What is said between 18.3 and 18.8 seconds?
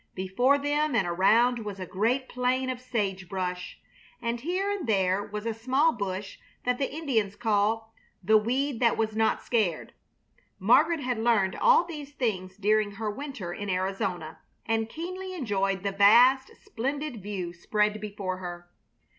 her.